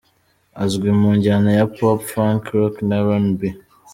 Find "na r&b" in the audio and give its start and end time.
2.89-3.41